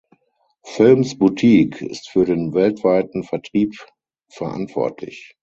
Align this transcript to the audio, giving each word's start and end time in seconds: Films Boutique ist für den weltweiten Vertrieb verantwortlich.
Films 0.65 1.13
Boutique 1.15 1.79
ist 1.83 2.09
für 2.09 2.25
den 2.25 2.55
weltweiten 2.55 3.21
Vertrieb 3.21 3.75
verantwortlich. 4.31 5.35